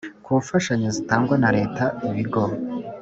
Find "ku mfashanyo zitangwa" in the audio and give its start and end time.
0.23-1.35